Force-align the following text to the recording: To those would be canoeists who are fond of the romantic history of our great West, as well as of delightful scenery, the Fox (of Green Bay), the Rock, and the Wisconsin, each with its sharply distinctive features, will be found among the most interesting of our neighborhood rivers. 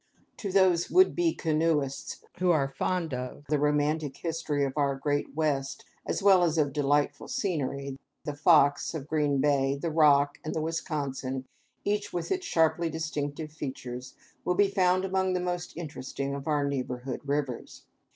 To 0.37 0.51
those 0.51 0.89
would 0.89 1.15
be 1.15 1.31
canoeists 1.35 2.25
who 2.39 2.49
are 2.49 2.73
fond 2.75 3.13
of 3.13 3.45
the 3.49 3.59
romantic 3.59 4.17
history 4.17 4.65
of 4.65 4.73
our 4.75 4.95
great 4.95 5.35
West, 5.35 5.85
as 6.07 6.23
well 6.23 6.41
as 6.43 6.57
of 6.57 6.73
delightful 6.73 7.27
scenery, 7.27 7.99
the 8.23 8.35
Fox 8.35 8.95
(of 8.95 9.07
Green 9.07 9.39
Bay), 9.39 9.75
the 9.79 9.91
Rock, 9.91 10.39
and 10.43 10.55
the 10.55 10.61
Wisconsin, 10.61 11.45
each 11.85 12.11
with 12.11 12.31
its 12.31 12.47
sharply 12.47 12.89
distinctive 12.89 13.51
features, 13.51 14.15
will 14.43 14.55
be 14.55 14.69
found 14.69 15.05
among 15.05 15.33
the 15.33 15.39
most 15.39 15.77
interesting 15.77 16.33
of 16.33 16.47
our 16.47 16.67
neighborhood 16.67 17.21
rivers. 17.23 17.83